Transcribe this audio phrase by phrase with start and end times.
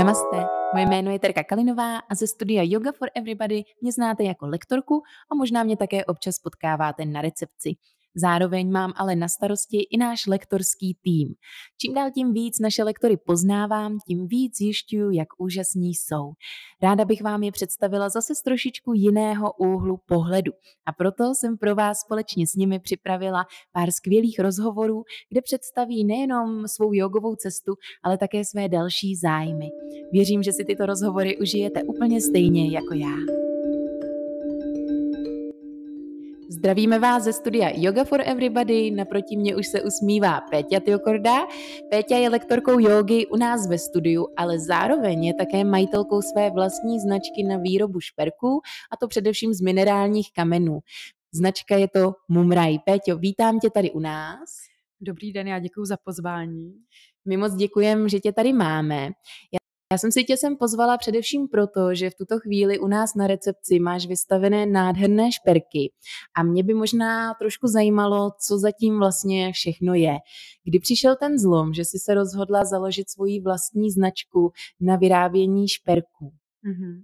[0.00, 4.46] Namaste, moje jméno je Terka Kalinová a ze studia Yoga for Everybody mě znáte jako
[4.46, 5.02] lektorku
[5.32, 7.76] a možná mě také občas potkáváte na recepci.
[8.14, 11.34] Zároveň mám ale na starosti i náš lektorský tým.
[11.80, 16.32] Čím dál tím víc naše lektory poznávám, tím víc zjišťuju, jak úžasní jsou.
[16.82, 20.52] Ráda bych vám je představila zase z trošičku jiného úhlu pohledu.
[20.86, 26.68] A proto jsem pro vás společně s nimi připravila pár skvělých rozhovorů, kde představí nejenom
[26.68, 29.68] svou jogovou cestu, ale také své další zájmy.
[30.12, 33.39] Věřím, že si tyto rozhovory užijete úplně stejně jako já.
[36.60, 41.46] Zdravíme vás ze studia Yoga for Everybody, naproti mě už se usmívá Péťa Tiokorda.
[41.90, 47.00] Péťa je lektorkou jogy u nás ve studiu, ale zároveň je také majitelkou své vlastní
[47.00, 48.60] značky na výrobu šperků,
[48.92, 50.80] a to především z minerálních kamenů.
[51.32, 52.78] Značka je to Mumraj.
[52.78, 54.50] Péťo, vítám tě tady u nás.
[55.00, 56.72] Dobrý den, já děkuji za pozvání.
[57.28, 59.10] My moc děkujeme, že tě tady máme.
[59.92, 63.26] Já jsem si tě sem pozvala především proto, že v tuto chvíli u nás na
[63.26, 65.92] recepci máš vystavené nádherné šperky
[66.36, 70.16] a mě by možná trošku zajímalo, co zatím vlastně všechno je.
[70.64, 76.32] Kdy přišel ten zlom, že jsi se rozhodla založit svoji vlastní značku na vyrábění šperků?
[76.64, 77.02] Mm-hmm.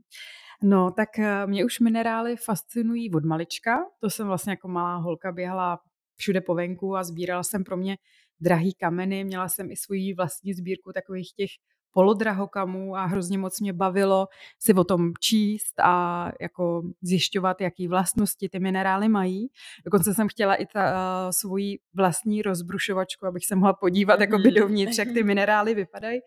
[0.62, 3.77] No, tak eh, mě už minerály fascinují od malička.
[4.00, 5.78] To jsem vlastně jako malá holka běhala
[6.17, 7.97] všude po venku a sbírala jsem pro mě
[8.41, 9.25] drahý kameny.
[9.25, 11.50] Měla jsem i svoji vlastní sbírku takových těch
[11.97, 18.49] polodrahokamů a hrozně moc mě bavilo si o tom číst a jako zjišťovat, jaký vlastnosti
[18.49, 19.49] ty minerály mají.
[19.85, 24.51] Dokonce jsem chtěla i ta uh, svoji vlastní rozbrušovačku, abych se mohla podívat jako by
[24.51, 26.21] dovnitř, jak ty minerály vypadají.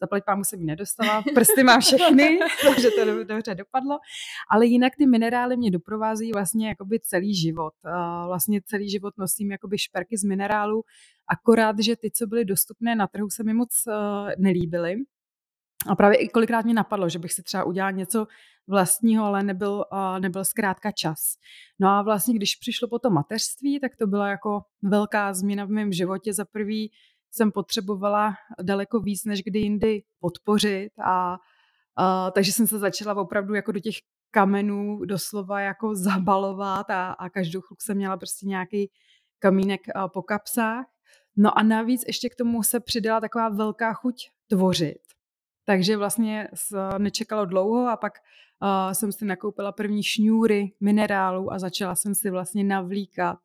[0.00, 3.98] Zaplať pámu jsem ji nedostala, prsty mám všechny, takže to dobře dopadlo.
[4.50, 7.74] Ale jinak ty minerály mě doprovází vlastně jakoby celý život.
[8.26, 10.82] Vlastně celý život nosím jakoby šperky z minerálů,
[11.28, 13.70] akorát, že ty, co byly dostupné na trhu, se mi moc
[14.38, 14.96] nelíbily.
[15.88, 18.26] A právě i kolikrát mě napadlo, že bych si třeba udělala něco
[18.68, 19.84] vlastního, ale nebyl,
[20.18, 21.18] nebyl zkrátka čas.
[21.78, 25.68] No a vlastně, když přišlo po to mateřství, tak to byla jako velká změna v
[25.68, 26.34] mém životě.
[26.34, 26.92] Za prvý
[27.30, 33.54] jsem potřebovala daleko víc než kdy jindy podpořit a uh, takže jsem se začala opravdu
[33.54, 33.94] jako do těch
[34.30, 38.90] kamenů doslova jako zabalovat a, a každou chvilku jsem měla prostě nějaký
[39.38, 40.86] kamínek uh, po kapsách.
[41.36, 44.14] No a navíc ještě k tomu se přidala taková velká chuť
[44.48, 44.98] tvořit.
[45.68, 46.48] Takže vlastně
[46.98, 48.12] nečekalo dlouho a pak
[48.62, 53.38] uh, jsem si nakoupila první šňůry minerálů a začala jsem si vlastně navlíkat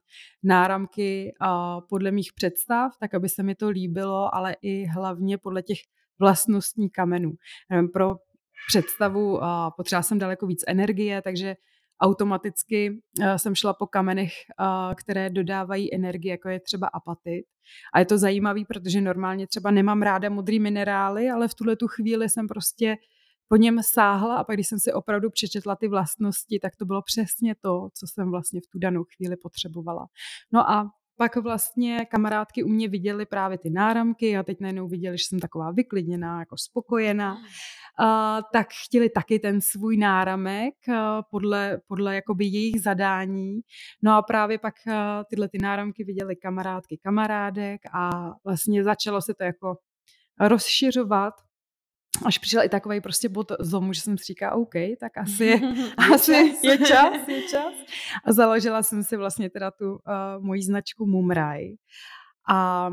[0.44, 1.48] náramky uh,
[1.90, 5.78] podle mých představ, tak aby se mi to líbilo, ale i hlavně podle těch
[6.20, 7.32] vlastnostní kamenů.
[7.94, 8.16] Pro
[8.68, 9.44] představu uh,
[9.78, 11.56] potřeba jsem daleko víc energie, takže
[12.02, 17.46] automaticky uh, jsem šla po kamenech, uh, které dodávají energii, jako je třeba apatit.
[17.94, 21.88] A je to zajímavé, protože normálně třeba nemám ráda modrý minerály, ale v tuhle tu
[21.88, 22.98] chvíli jsem prostě
[23.48, 27.02] po něm sáhla a pak když jsem si opravdu přečetla ty vlastnosti, tak to bylo
[27.02, 30.08] přesně to, co jsem vlastně v tu danou chvíli potřebovala.
[30.52, 30.92] No a
[31.22, 35.40] pak vlastně kamarádky u mě viděly právě ty náramky a teď najednou viděli, že jsem
[35.40, 37.34] taková vyklidněná, jako spokojená.
[37.34, 40.96] Uh, tak chtěli taky ten svůj náramek uh,
[41.32, 43.60] podle, podle jakoby jejich zadání.
[44.02, 44.94] No a právě pak uh,
[45.30, 48.10] tyhle ty náramky viděli kamarádky kamarádek a
[48.46, 49.76] vlastně začalo se to jako
[50.40, 51.34] rozšiřovat
[52.26, 55.62] až přišel i takový prostě bod zlomu, že jsem si říkala, OK, tak asi, je,
[56.14, 56.64] asi čas.
[56.64, 57.74] je čas, je čas.
[58.26, 60.00] A založila jsem si vlastně teda tu uh,
[60.40, 61.68] moji značku Mumraj.
[62.50, 62.90] A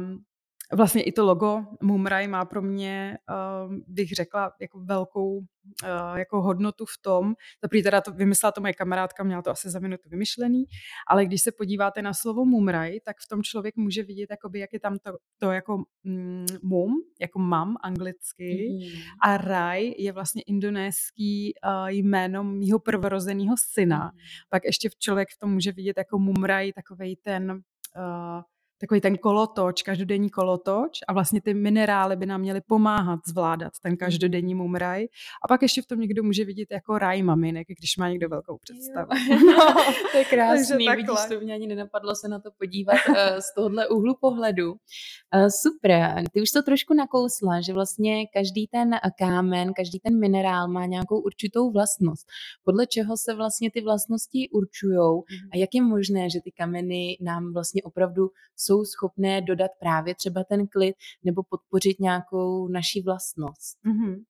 [0.73, 3.19] Vlastně i to logo Mumraj má pro mě,
[3.67, 8.61] uh, bych řekla, jako velkou uh, jako hodnotu v tom, zaprý teda to vymyslela to
[8.61, 10.65] moje kamarádka, měla to asi za minutu vymyšlený,
[11.09, 14.73] ale když se podíváte na slovo Mumraj, tak v tom člověk může vidět, jakoby, jak
[14.73, 19.01] je tam to, to jako mm, mum, jako mam anglicky, mm.
[19.23, 24.05] a Raj je vlastně indonéský uh, jméno mýho prvorozeného syna.
[24.05, 24.19] Mm.
[24.49, 28.43] Pak ještě člověk v tom může vidět jako Mumraj, takovej ten uh,
[28.81, 33.97] takový ten kolotoč, každodenní kolotoč a vlastně ty minerály by nám měly pomáhat zvládat ten
[33.97, 35.05] každodenní mumraj.
[35.45, 38.59] A pak ještě v tom někdo může vidět jako raj maminek, když má někdo velkou
[38.59, 39.09] představu.
[39.49, 39.75] No,
[40.13, 43.55] to je krásný, Takže vidíš, to mě ani nenapadlo se na to podívat uh, z
[43.55, 44.73] tohohle úhlu pohledu.
[44.73, 50.69] Uh, super, ty už to trošku nakousla, že vlastně každý ten kámen, každý ten minerál
[50.69, 52.27] má nějakou určitou vlastnost.
[52.65, 57.53] Podle čeho se vlastně ty vlastnosti určujou a jak je možné, že ty kameny nám
[57.53, 58.29] vlastně opravdu
[58.69, 63.79] jsou schopné dodat právě třeba ten klid nebo podpořit nějakou naší vlastnost.
[63.85, 64.25] Mm-hmm.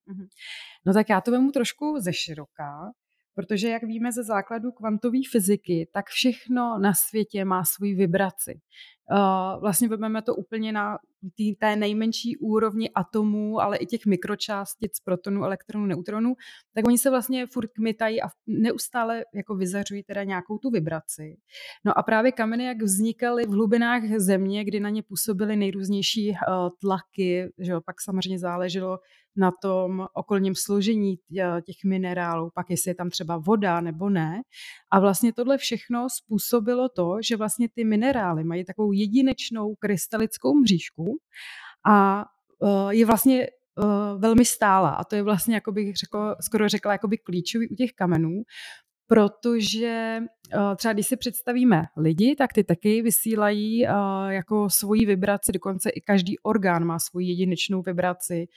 [0.85, 2.91] No tak já to vemu trošku ze široká,
[3.35, 8.59] protože jak víme ze základu kvantové fyziky, tak všechno na světě má svoji vibraci.
[9.11, 10.97] uh, vlastně vezmeme to úplně na
[11.59, 16.35] té nejmenší úrovni atomů, ale i těch mikročástic, protonů, elektronů, neutronů,
[16.73, 21.37] tak oni se vlastně furt kmitají a neustále jako vyzařují teda nějakou tu vibraci.
[21.85, 26.35] No a právě kameny, jak vznikaly v hlubinách země, kdy na ně působily nejrůznější uh,
[26.81, 28.99] tlaky, že jo, pak samozřejmě záleželo
[29.35, 31.15] na tom okolním složení
[31.65, 34.41] těch minerálů, pak jestli je tam třeba voda nebo ne.
[34.91, 41.08] A vlastně tohle všechno způsobilo to, že vlastně ty minerály mají takovou jedinečnou krystalickou mřížku
[41.89, 42.25] a
[42.63, 43.49] e, je vlastně e,
[44.17, 47.93] velmi stála a to je vlastně, jako bych řekl, skoro řekla, jakoby klíčový u těch
[47.93, 48.43] kamenů,
[49.09, 50.19] protože
[50.53, 53.91] eh, třeba když si představíme lidi, tak ty taky vysílají eh,
[54.27, 58.47] jako svoji vibraci, dokonce i každý orgán má svoji jedinečnou vibraci,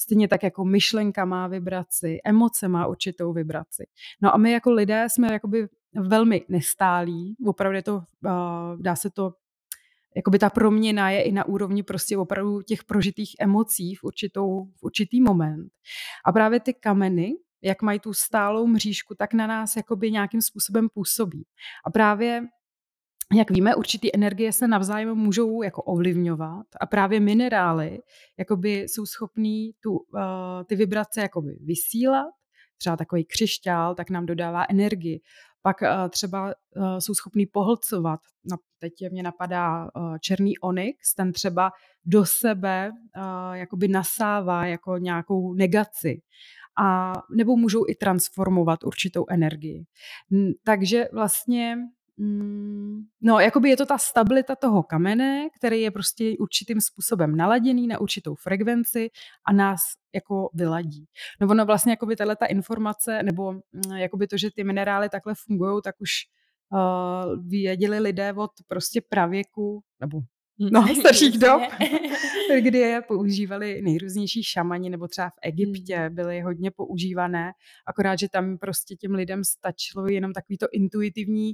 [0.00, 3.86] stejně tak jako myšlenka má vibraci, emoce má určitou vibraci.
[4.22, 8.30] No a my jako lidé jsme jakoby velmi nestálí, opravdu je to, eh,
[8.76, 9.32] dá se to
[10.16, 14.82] jakoby ta proměna je i na úrovni prostě opravdu těch prožitých emocí v, určitou, v
[14.82, 15.68] určitý moment.
[16.26, 17.32] A právě ty kameny,
[17.62, 21.44] jak mají tu stálou mřížku, tak na nás jakoby nějakým způsobem působí.
[21.86, 22.42] A právě
[23.34, 27.98] jak víme, určitý energie se navzájem můžou jako ovlivňovat a právě minerály
[28.38, 30.20] jakoby jsou schopný tu, uh,
[30.66, 32.26] ty vibrace jakoby vysílat.
[32.78, 35.20] Třeba takový křišťál, tak nám dodává energii.
[35.62, 38.20] Pak uh, třeba uh, jsou schopný pohlcovat.
[38.78, 41.70] Teď mě napadá uh, černý onyx, ten třeba
[42.04, 42.90] do sebe
[43.52, 46.22] jakoby nasává jako nějakou negaci
[46.82, 49.84] a nebo můžou i transformovat určitou energii.
[50.64, 51.76] Takže vlastně
[53.20, 58.00] No, jakoby je to ta stabilita toho kamene, který je prostě určitým způsobem naladěný na
[58.00, 59.10] určitou frekvenci
[59.48, 59.80] a nás
[60.14, 61.04] jako vyladí.
[61.40, 65.34] No ono vlastně jakoby tahle ta informace, nebo mm, jakoby to, že ty minerály takhle
[65.46, 66.10] fungují, tak už
[66.72, 70.20] uh, věděli lidé od prostě pravěku, nebo
[70.58, 71.62] no, starších dob,
[72.60, 76.14] kdy je používali nejrůznější šamani, nebo třeba v Egyptě hmm.
[76.14, 77.52] byly hodně používané,
[77.86, 81.52] akorát, že tam prostě těm lidem stačilo jenom takový to intuitivní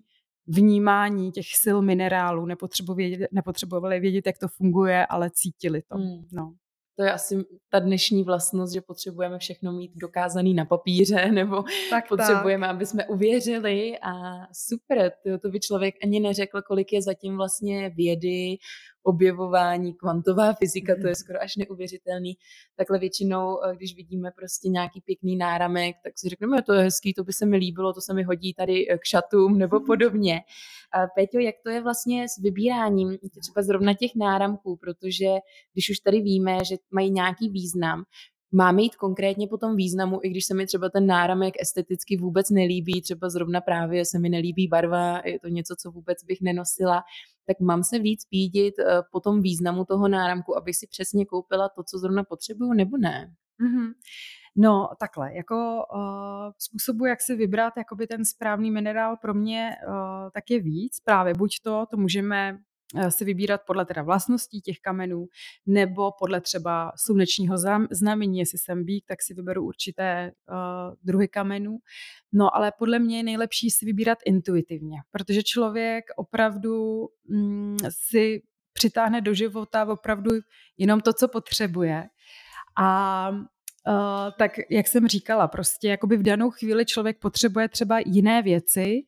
[0.49, 5.97] vnímání těch sil minerálů, nepotřebovali vědět, nepotřebovali vědět, jak to funguje, ale cítili to.
[5.97, 6.25] Hmm.
[6.33, 6.55] No
[6.99, 12.09] to je asi ta dnešní vlastnost, že potřebujeme všechno mít dokázaný na papíře, nebo tak,
[12.09, 12.77] potřebujeme, tak.
[12.77, 14.13] aby jsme uvěřili a
[14.53, 18.57] super, to, to by člověk ani neřekl, kolik je zatím vlastně vědy,
[19.03, 21.15] objevování, kvantová fyzika, to je mhm.
[21.15, 22.37] skoro až neuvěřitelný.
[22.77, 27.15] Takhle většinou, eh, když vidíme prostě nějaký pěkný náramek, tak si řekneme, to je hezký,
[27.15, 30.41] to by se mi líbilo, to se mi hodí tady eh, k šatům nebo podobně.
[31.15, 35.27] Péťo, jak to je vlastně s vybíráním třeba zrovna těch náramků, protože
[35.73, 38.05] když už tady víme, že mají nějaký význam,
[38.53, 42.51] Máme jít konkrétně po tom významu, i když se mi třeba ten náramek esteticky vůbec
[42.51, 47.03] nelíbí, třeba zrovna právě se mi nelíbí barva, je to něco, co vůbec bych nenosila,
[47.47, 51.69] tak mám se víc pídit eh, po tom významu toho náramku, abych si přesně koupila
[51.69, 53.35] to, co zrovna potřebuju, nebo ne?
[53.63, 53.93] Mm-hmm.
[54.57, 59.95] No takhle, jako uh, způsobu, jak si vybrat jakoby ten správný minerál pro mě uh,
[60.35, 61.01] tak je víc.
[61.05, 62.59] Právě buď to, to můžeme
[63.09, 65.27] si vybírat podle teda vlastností těch kamenů,
[65.67, 67.57] nebo podle třeba slunečního
[67.91, 71.79] znamení, jestli jsem bík, tak si vyberu určité uh, druhy kamenů.
[72.33, 78.43] No ale podle mě je nejlepší si vybírat intuitivně, protože člověk opravdu mm, si
[78.73, 80.31] přitáhne do života opravdu
[80.77, 82.09] jenom to, co potřebuje.
[82.81, 83.31] A
[83.89, 89.01] Uh, tak jak jsem říkala, prostě jakoby v danou chvíli člověk potřebuje třeba jiné věci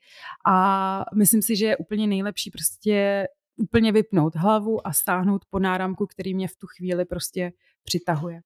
[0.47, 3.27] a myslím si, že je úplně nejlepší prostě
[3.61, 7.53] úplně vypnout hlavu a stáhnout po náramku, který mě v tu chvíli prostě
[7.85, 8.41] přitahuje.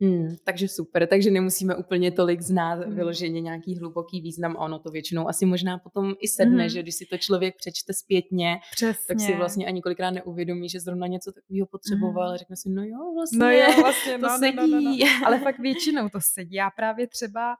[0.00, 2.94] Hmm, takže super, takže nemusíme úplně tolik znát hmm.
[2.94, 6.68] vyloženě nějaký hluboký význam a ono to většinou asi možná potom i sedne, hmm.
[6.68, 9.04] že když si to člověk přečte zpětně, Přesně.
[9.08, 12.34] tak si vlastně ani kolikrát neuvědomí, že zrovna něco takového potřeboval hmm.
[12.34, 14.56] a řekne si, no jo, vlastně, no jo, vlastně to no, sedí.
[14.56, 15.26] No, no, no, no.
[15.26, 16.54] Ale fakt většinou to sedí.
[16.54, 17.56] Já právě třeba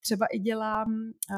[0.00, 0.88] třeba i dělám
[1.30, 1.36] uh,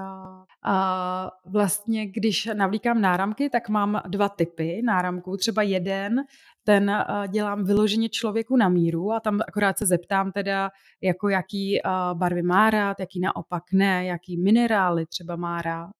[0.66, 5.36] uh, vlastně, když navlíkám náramky, tak mám dva typy náramků.
[5.36, 6.16] Třeba jeden,
[6.64, 10.70] ten dělám vyloženě člověku na míru a tam akorát se zeptám teda,
[11.02, 11.80] jako jaký
[12.14, 15.90] barvy má rád, jaký naopak ne, jaký minerály třeba má rád.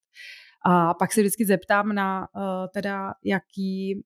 [0.65, 2.27] A pak se vždycky zeptám na
[2.73, 4.03] teda, jaký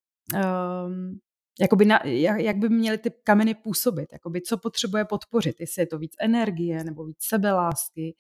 [1.60, 5.88] jakoby na, jak, jak by měly ty kameny působit, jakoby co potřebuje podpořit, jestli je
[5.88, 8.15] to víc energie nebo víc sebelásky.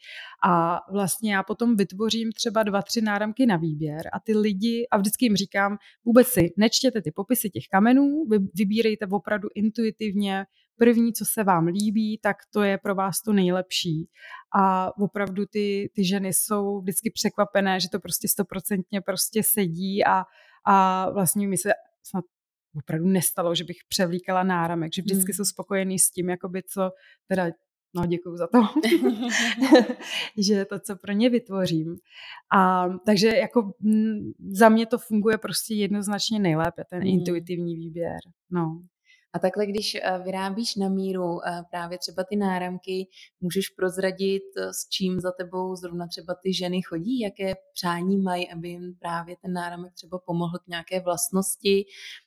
[0.45, 4.97] A vlastně já potom vytvořím třeba dva, tři náramky na výběr a ty lidi, a
[4.97, 10.45] vždycky jim říkám, vůbec si nečtěte ty popisy těch kamenů, vy, vybírejte opravdu intuitivně,
[10.77, 14.09] první, co se vám líbí, tak to je pro vás to nejlepší.
[14.55, 20.23] A opravdu ty, ty ženy jsou vždycky překvapené, že to prostě stoprocentně prostě sedí a,
[20.65, 21.71] a vlastně mi se
[22.03, 22.25] snad
[22.77, 25.35] opravdu nestalo, že bych převlíkala náramek, že vždycky hmm.
[25.35, 26.91] jsou spokojený s tím, jakoby co
[27.27, 27.51] teda
[27.95, 28.57] No, děkuji za to,
[30.37, 31.95] že to, co pro ně vytvořím.
[32.55, 37.07] A takže jako m, mm, za mě to funguje prostě jednoznačně nejlépe, ten mm.
[37.07, 38.17] intuitivní výběr.
[38.51, 38.81] No.
[39.33, 43.07] A takhle, když eh, vyrábíš na míru eh, právě třeba ty náramky,
[43.41, 48.51] můžeš prozradit, eh, s čím za tebou zrovna třeba ty ženy chodí, jaké přání mají,
[48.51, 51.85] aby jim právě ten náramek třeba pomohl k nějaké vlastnosti,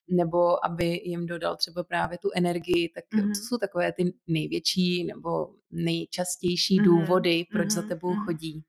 [0.09, 3.29] nebo aby jim dodal třeba právě tu energii, tak mm-hmm.
[3.29, 5.31] to jsou takové ty největší nebo
[5.71, 6.85] nejčastější mm-hmm.
[6.85, 7.75] důvody, proč mm-hmm.
[7.75, 8.25] za tebou mm-hmm.
[8.25, 8.65] chodí.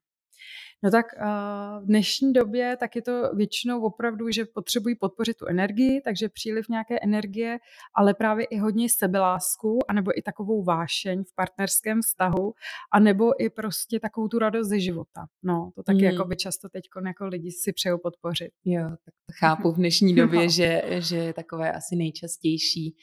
[0.82, 1.06] No tak
[1.80, 6.68] v dnešní době tak je to většinou opravdu, že potřebují podpořit tu energii, takže příliv
[6.68, 7.58] nějaké energie,
[7.96, 12.54] ale právě i hodně sebelásku, anebo i takovou vášeň v partnerském vztahu,
[12.92, 15.26] anebo i prostě takovou tu radost ze života.
[15.42, 16.04] No, to taky mm.
[16.04, 18.50] jako by často teď jako lidi si přejou podpořit.
[18.64, 20.48] Jo, tak to chápu v dnešní době, no.
[20.48, 22.96] že, že je takové asi nejčastější.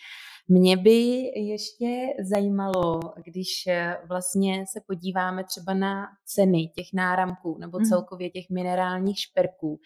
[0.48, 7.78] Mě by ještě zajímalo, když eh, vlastně se podíváme třeba na ceny těch náramků nebo
[7.80, 7.86] mhm.
[7.90, 9.80] celkově těch minerálních šperků,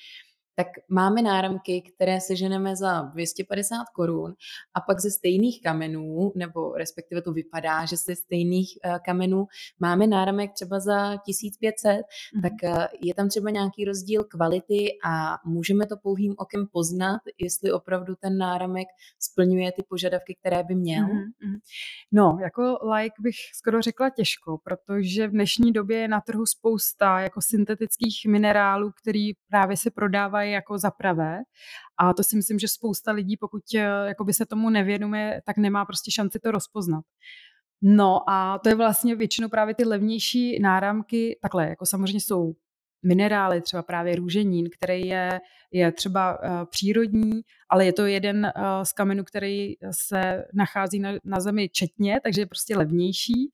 [0.59, 4.33] tak máme náramky, které seženeme za 250 korun
[4.73, 9.45] a pak ze stejných kamenů, nebo respektive to vypadá, že ze stejných uh, kamenů
[9.79, 12.41] máme náramek třeba za 1500, mm-hmm.
[12.41, 17.71] tak uh, je tam třeba nějaký rozdíl kvality a můžeme to pouhým okem poznat, jestli
[17.71, 18.87] opravdu ten náramek
[19.19, 21.05] splňuje ty požadavky, které by měl.
[21.05, 21.59] Mm-hmm.
[22.11, 27.19] No, jako like bych skoro řekla těžko, protože v dnešní době je na trhu spousta
[27.19, 31.39] jako syntetických minerálů, který právě se prodávají jako za pravé.
[31.97, 35.85] A to si myslím, že spousta lidí, pokud eh, jakoby se tomu nevěnuje, tak nemá
[35.85, 37.03] prostě šanci to rozpoznat.
[37.81, 42.53] No a to je vlastně většinou právě ty levnější náramky, takhle, jako samozřejmě jsou
[43.03, 45.39] minerály, třeba právě růženín, který je,
[45.71, 51.11] je třeba uh, přírodní, ale je to jeden uh, z kamenů, který se nachází na,
[51.23, 53.51] na zemi četně, takže je prostě levnější.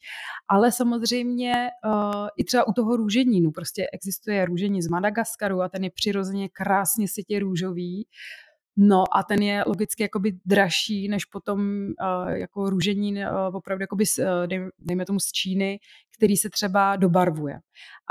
[0.50, 1.54] Ale samozřejmě
[1.86, 6.50] uh, i třeba u toho růženínu, prostě existuje růžení z Madagaskaru a ten je přirozeně
[6.50, 8.08] krásně sitě růžový,
[8.78, 14.04] No a ten je logicky jakoby dražší než potom uh, jako růžení uh, opravdu jakoby,
[14.20, 15.80] uh, dej, dejme tomu z Číny,
[16.18, 17.60] který se třeba dobarvuje.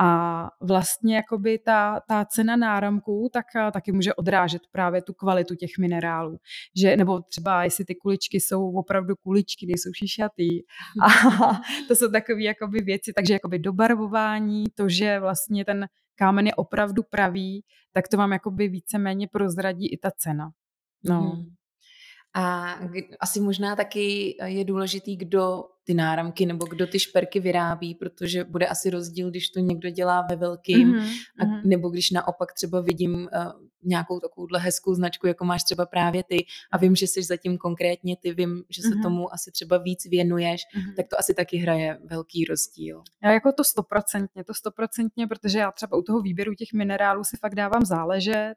[0.01, 5.55] A vlastně jakoby ta, ta cena náramků tak uh, taky může odrážet právě tu kvalitu
[5.55, 6.39] těch minerálů.
[6.77, 10.49] Že, nebo třeba jestli ty kuličky jsou opravdu kuličky, nejsou šišatý.
[11.03, 11.09] A
[11.89, 17.03] to jsou takové jakoby věci, takže jakoby dobarvování, to, že vlastně ten kámen je opravdu
[17.11, 20.51] pravý, tak to vám jakoby víceméně prozradí i ta cena.
[21.05, 21.21] No.
[21.21, 21.45] Mm.
[22.37, 22.75] A
[23.21, 28.67] asi možná taky je důležitý, kdo ty náramky nebo kdo ty šperky vyrábí, protože bude
[28.67, 31.09] asi rozdíl, když to někdo dělá ve velkým, mm-hmm.
[31.41, 31.61] a, mhm.
[31.65, 33.29] nebo když naopak třeba vidím uh,
[33.85, 38.17] nějakou takovouhle hezkou značku, jako máš třeba právě ty a vím, že jsi zatím konkrétně
[38.17, 39.03] ty, vím, že se mm-hmm.
[39.03, 40.95] tomu asi třeba víc věnuješ, mm-hmm.
[40.97, 43.03] tak to asi taky hraje velký rozdíl.
[43.23, 47.37] Já jako to stoprocentně, to stoprocentně, protože já třeba u toho výběru těch minerálů si
[47.37, 48.55] fakt dávám záležet,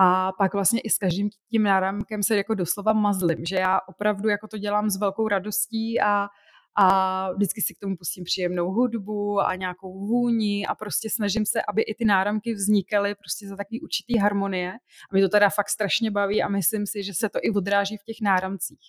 [0.00, 4.28] a pak vlastně i s každým tím náramkem se jako doslova mazlim, že já opravdu
[4.28, 6.28] jako to dělám s velkou radostí a
[6.80, 11.62] a vždycky si k tomu pustím příjemnou hudbu a nějakou vůni a prostě snažím se,
[11.68, 14.72] aby i ty náramky vznikaly prostě za takový určitý harmonie.
[14.72, 17.96] A mě to teda fakt strašně baví a myslím si, že se to i odráží
[17.96, 18.80] v těch náramcích.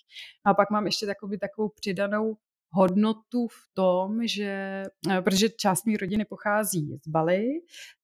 [0.44, 2.36] A pak mám ještě takový, takovou přidanou
[2.72, 7.44] hodnotu v tom, že, eh, protože část mé rodiny pochází z Bali,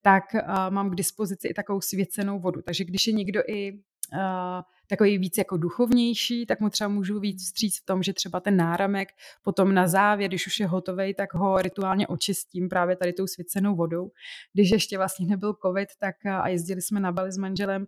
[0.02, 0.40] tak uh,
[0.71, 2.62] mám k dispozici i takovou svěcenou vodu.
[2.62, 7.45] Takže když je někdo i uh, takový víc jako duchovnější, tak mu třeba můžu víc
[7.45, 9.09] vstříct v tom, že třeba ten náramek
[9.43, 13.76] potom na závěr, když už je hotový, tak ho rituálně očistím právě tady tou svěcenou
[13.76, 14.11] vodou.
[14.52, 17.87] Když ještě vlastně nebyl covid, tak a jezdili jsme na Bali s manželem,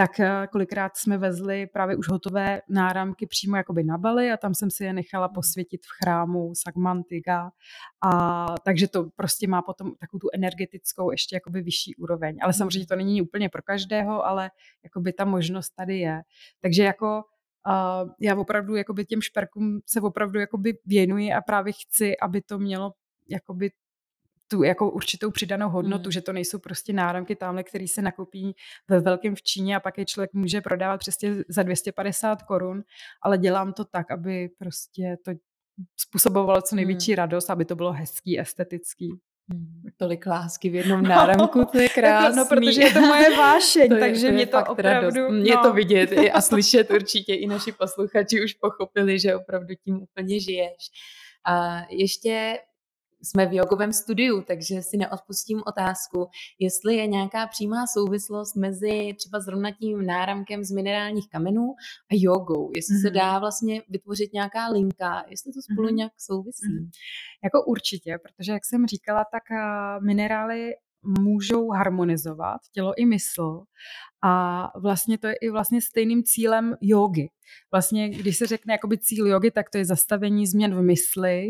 [0.00, 4.54] tak eh, kolikrát jsme vezli právě už hotové náramky přímo jakoby na Bali a tam
[4.54, 7.50] jsem si je nechala posvětit v chrámu Sagmantiga.
[8.04, 12.38] A takže to prostě má potom takovou tu energetickou ještě jakoby vyšší úroveň.
[12.42, 14.50] Ale samozřejmě to není úplně pro každého, ale
[14.84, 16.22] jakoby ta možnost tady je.
[16.60, 17.22] Takže jako
[17.66, 22.58] Uh, já opravdu jakoby těm šperkům se opravdu jakoby věnuji a právě chci, aby to
[22.58, 22.92] mělo
[23.28, 23.70] jakoby
[24.50, 26.12] tu jako určitou přidanou hodnotu, mm.
[26.12, 28.54] že to nejsou prostě náramky tamhle, který se nakupí
[28.88, 32.82] ve velkém v Číně a pak je člověk může prodávat přesně za 250 korun,
[33.22, 35.32] ale dělám to tak, aby prostě to
[36.00, 37.16] způsobovalo co největší mm.
[37.16, 39.20] radost, aby to bylo hezký, estetický.
[39.52, 42.36] Hmm, tolik lásky v jednom náramku, to je krásný.
[42.36, 45.10] No, protože je to moje vášeň, to je, takže to mě to opravdu...
[45.10, 45.34] Radost.
[45.34, 45.62] Mě no.
[45.62, 50.90] to vidět a slyšet určitě i naši posluchači už pochopili, že opravdu tím úplně žiješ.
[51.46, 52.58] A ještě
[53.22, 59.40] jsme v jogovém studiu, takže si neodpustím otázku, jestli je nějaká přímá souvislost mezi třeba
[59.40, 61.74] zrovna tím náramkem z minerálních kamenů
[62.10, 62.70] a jogou.
[62.76, 63.02] Jestli mm-hmm.
[63.02, 63.14] se mhm.
[63.14, 65.94] dá vlastně vytvořit nějaká linka, jestli to spolu mm-hmm.
[65.94, 66.66] nějak souvisí.
[66.66, 66.90] Mm-hmm.
[67.44, 69.42] Jako určitě, protože jak jsem říkala, tak
[70.02, 70.72] minerály
[71.20, 73.60] můžou harmonizovat tělo i mysl
[74.24, 77.28] a vlastně to je i vlastně stejným cílem jogy.
[77.72, 81.46] Vlastně, když se řekne jakoby cíl jogy, tak to je zastavení změn v mysli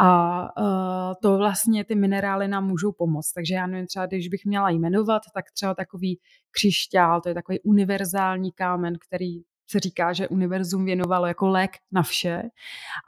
[0.00, 3.32] a uh, to vlastně ty minerály nám můžou pomoct.
[3.32, 6.20] Takže já nevím, třeba když bych měla jmenovat, tak třeba takový
[6.50, 12.02] křišťál, to je takový univerzální kámen, který se říká, že univerzum věnovalo jako lék na
[12.02, 12.42] vše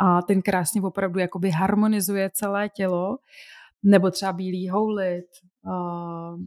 [0.00, 3.16] a ten krásně opravdu jakoby harmonizuje celé tělo
[3.82, 5.26] nebo třeba bílý houlit,
[5.64, 6.40] uh,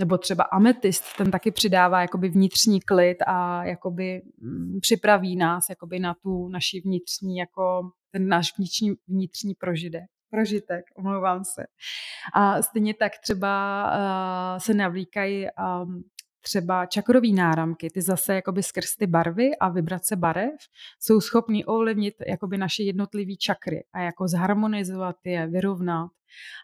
[0.00, 5.98] nebo třeba ametist, ten taky přidává jakoby vnitřní klid a jakoby mm, připraví nás jakoby
[5.98, 10.04] na tu naši vnitřní, jako ten náš vnitřní, vnitřní prožitek.
[10.30, 11.62] Prožitek, omlouvám se.
[12.34, 15.46] A stejně tak třeba uh, se navlíkají
[15.82, 16.02] um,
[16.42, 20.54] třeba čakrový náramky, ty zase jakoby skrz ty barvy a vibrace barev
[21.00, 26.10] jsou schopný ovlivnit jakoby naše jednotlivé čakry a jako zharmonizovat je, vyrovnat.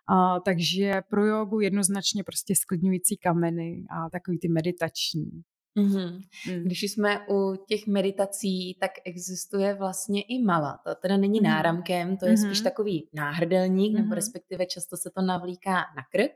[0.08, 5.42] A, takže pro jogu jednoznačně prostě sklidňující kameny a takový ty meditační.
[5.78, 6.20] Mm-hmm.
[6.48, 6.64] Mm.
[6.64, 10.78] Když jsme u těch meditací, tak existuje vlastně i mala.
[10.86, 11.44] To teda není mm-hmm.
[11.44, 12.46] náramkem, to je mm-hmm.
[12.46, 14.02] spíš takový náhrdelník, mm-hmm.
[14.02, 16.32] nebo respektive často se to navlíká na krk.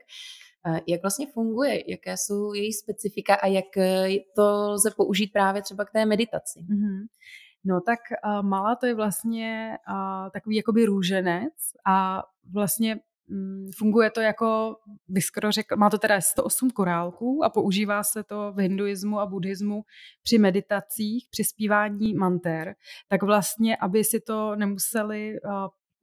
[0.87, 5.85] Jak vlastně funguje, jaké jsou její specifika a jak e, to lze použít právě třeba
[5.85, 6.59] k té meditaci?
[6.59, 7.07] Mm-hmm.
[7.65, 11.53] No tak uh, malá to je vlastně uh, takový jakoby růženec
[11.85, 14.75] a vlastně um, funguje to jako,
[15.07, 19.25] bych skoro řekl, má to teda 108 korálků a používá se to v hinduismu a
[19.25, 19.83] buddhismu
[20.23, 22.75] při meditacích, při zpívání manter,
[23.07, 25.39] tak vlastně, aby si to nemuseli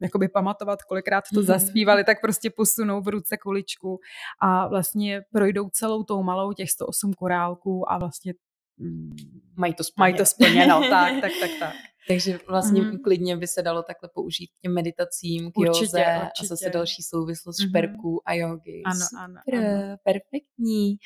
[0.02, 1.44] jakoby pamatovat, kolikrát to mm-hmm.
[1.44, 4.00] zaspívali, tak prostě posunou v ruce kuličku
[4.42, 8.34] a vlastně projdou celou tou malou těch 108 korálků a vlastně
[8.78, 9.10] mm,
[9.56, 10.04] mají to splněno.
[10.04, 11.74] Mají to splněno, tak, tak, tak, tak.
[12.08, 13.00] Takže vlastně mm-hmm.
[13.04, 16.44] klidně by se dalo takhle použít k těm meditacím, k určitě, joze určitě.
[16.44, 17.68] a zase další souvislost mm-hmm.
[17.68, 18.82] šperků a jogy.
[18.86, 19.96] Ano, ano, ano.
[20.04, 20.96] perfektní.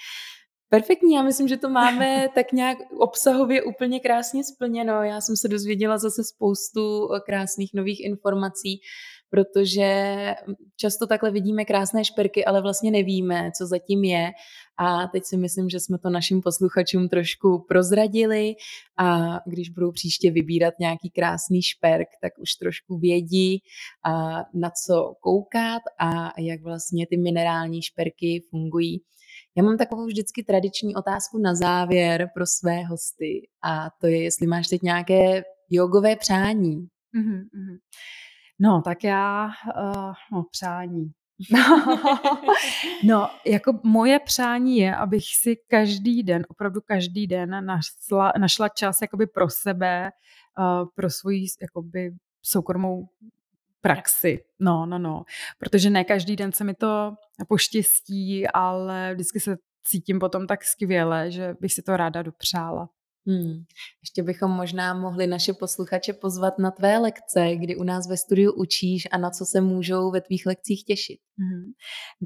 [0.75, 5.03] Perfektní, já myslím, že to máme tak nějak obsahově úplně krásně splněno.
[5.03, 8.81] Já jsem se dozvěděla zase spoustu eh, krásných nových informací,
[9.31, 10.15] protože
[10.77, 14.31] často takhle vidíme krásné šperky, ale vlastně nevíme, co zatím je.
[14.79, 18.55] A teď si myslím, že jsme to našim posluchačům trošku prozradili
[18.99, 23.63] a když budou příště vybírat nějaký krásný šperk, tak už trošku vědí,
[24.55, 29.01] na co koukat a jak vlastně ty minerální šperky fungují.
[29.57, 34.47] Já mám takovou vždycky tradiční otázku na závěr pro své hosty a to je, jestli
[34.47, 36.89] máš teď nějaké jogové přání.
[37.19, 37.79] Mm-hmm.
[38.59, 41.11] No, tak já, uh, no, přání.
[43.05, 49.03] no, jako moje přání je, abych si každý den, opravdu každý den našla, našla čas
[49.03, 50.11] jakoby pro sebe,
[50.59, 52.11] uh, pro svoji jakoby
[52.43, 53.09] soukromou
[53.85, 54.39] praxi.
[54.61, 55.25] No, no, no.
[55.59, 57.15] Protože ne každý den se mi to
[57.49, 62.89] poštěstí, ale vždycky se cítím potom tak skvěle, že bych si to ráda dopřála.
[63.27, 63.65] Hmm.
[64.03, 68.53] Ještě bychom možná mohli naše posluchače pozvat na tvé lekce, kdy u nás ve studiu
[68.53, 71.21] učíš a na co se můžou ve tvých lekcích těšit.
[71.39, 71.73] Hmm.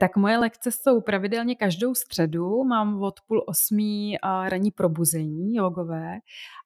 [0.00, 4.16] Tak moje lekce jsou pravidelně každou středu, mám od půl osmí
[4.48, 6.18] ranní probuzení jogové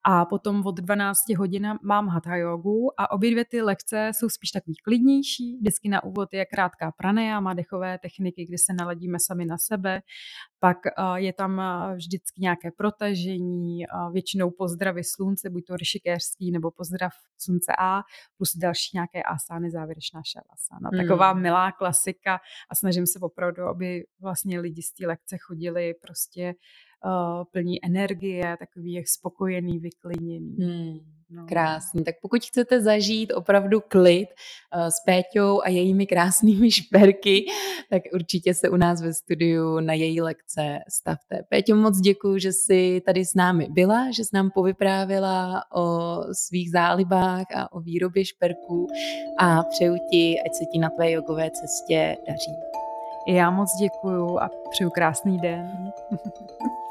[0.07, 4.51] a potom od 12 hodin mám hatha jogu a obě dvě ty lekce jsou spíš
[4.51, 5.57] takový klidnější.
[5.61, 10.03] Vždycky na úvod je krátká pranayama, dechové techniky, kdy se naladíme sami na sebe.
[10.65, 10.79] Pak
[11.17, 11.63] je tam
[11.95, 18.03] vždycky nějaké protažení, většinou pozdravy slunce, buď to ryšikéřský nebo pozdrav slunce A,
[18.37, 20.91] plus další nějaké asány, závěrečná šavasana.
[20.93, 21.03] Hmm.
[21.03, 22.35] Taková milá klasika
[22.71, 26.55] a snažím se opravdu, aby vlastně lidi z té lekce chodili prostě
[27.05, 30.57] uh, plní energie, takový spokojený, vyklidněný.
[30.61, 30.99] Hmm.
[31.35, 31.47] No.
[31.49, 32.05] Krásný.
[32.05, 37.47] Tak pokud chcete zažít opravdu klid uh, s Péťou a jejími krásnými šperky,
[37.91, 41.43] tak určitě se u nás ve studiu na její lekce stavte.
[41.49, 46.71] Péťo, moc děkuji, že jsi tady s námi byla, že jsi nám povyprávila o svých
[46.71, 48.87] zálibách a o výrobě šperků
[49.39, 52.57] a přeju ti, ať se ti na tvé jogové cestě daří.
[53.29, 55.93] Já moc děkuju a přeju krásný den.